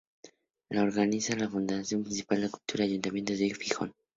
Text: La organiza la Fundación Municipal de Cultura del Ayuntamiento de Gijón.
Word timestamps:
La 0.71 0.81
organiza 0.81 1.35
la 1.35 1.47
Fundación 1.47 2.01
Municipal 2.01 2.41
de 2.41 2.49
Cultura 2.49 2.81
del 2.85 2.93
Ayuntamiento 2.93 3.33
de 3.33 3.53
Gijón. 3.53 3.93